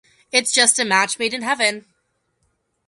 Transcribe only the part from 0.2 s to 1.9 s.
It's just a match made in Heaven.